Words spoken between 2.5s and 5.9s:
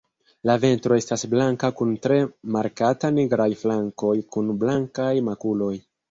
markata nigraj flankoj kun blankaj makuloj.